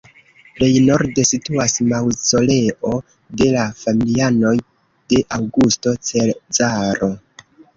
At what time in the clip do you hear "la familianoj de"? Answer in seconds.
3.59-5.23